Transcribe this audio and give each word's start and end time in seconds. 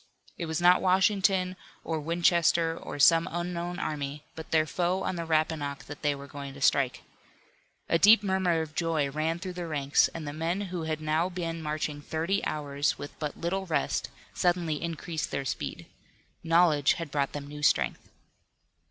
It 0.35 0.47
was 0.47 0.59
not 0.59 0.81
Washington, 0.81 1.55
or 1.83 1.99
Winchester, 1.99 2.75
or 2.75 2.97
some 2.97 3.27
unknown 3.31 3.77
army, 3.77 4.23
but 4.35 4.49
their 4.49 4.65
foe 4.65 5.03
on 5.03 5.15
the 5.15 5.25
Rappahannock 5.25 5.83
that 5.83 6.01
they 6.01 6.15
were 6.15 6.25
going 6.25 6.55
to 6.55 6.59
strike. 6.61 7.03
A 7.87 7.99
deep 7.99 8.23
murmur 8.23 8.61
of 8.63 8.73
joy 8.73 9.11
ran 9.11 9.37
through 9.37 9.53
the 9.53 9.67
ranks, 9.67 10.07
and 10.07 10.27
the 10.27 10.33
men 10.33 10.59
who 10.61 10.85
had 10.85 11.01
now 11.01 11.29
been 11.29 11.61
marching 11.61 12.01
thirty 12.01 12.43
hours, 12.47 12.97
with 12.97 13.11
but 13.19 13.37
little 13.37 13.67
rest, 13.67 14.09
suddenly 14.33 14.81
increased 14.81 15.29
their 15.29 15.45
speed. 15.45 15.85
Knowledge 16.43 16.93
had 16.93 17.11
brought 17.11 17.33
them 17.33 17.45
new 17.45 17.61
strength. 17.61 18.09